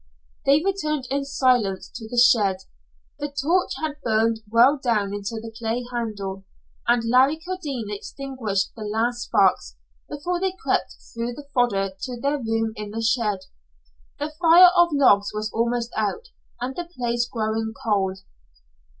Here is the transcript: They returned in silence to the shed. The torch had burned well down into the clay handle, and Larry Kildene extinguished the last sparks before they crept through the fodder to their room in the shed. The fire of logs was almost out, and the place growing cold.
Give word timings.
They 0.47 0.63
returned 0.65 1.05
in 1.11 1.25
silence 1.25 1.87
to 1.93 2.07
the 2.09 2.17
shed. 2.17 2.63
The 3.19 3.27
torch 3.29 3.73
had 3.83 4.01
burned 4.03 4.39
well 4.49 4.79
down 4.83 5.13
into 5.13 5.39
the 5.39 5.53
clay 5.55 5.85
handle, 5.93 6.43
and 6.87 7.03
Larry 7.05 7.37
Kildene 7.37 7.93
extinguished 7.95 8.73
the 8.75 8.81
last 8.81 9.21
sparks 9.25 9.75
before 10.09 10.39
they 10.39 10.53
crept 10.59 10.95
through 11.13 11.33
the 11.35 11.47
fodder 11.53 11.91
to 12.01 12.19
their 12.19 12.39
room 12.39 12.73
in 12.75 12.89
the 12.89 13.03
shed. 13.03 13.41
The 14.17 14.33
fire 14.41 14.71
of 14.75 14.89
logs 14.91 15.29
was 15.35 15.51
almost 15.53 15.91
out, 15.95 16.29
and 16.59 16.75
the 16.75 16.85
place 16.97 17.27
growing 17.29 17.71
cold. 17.85 18.21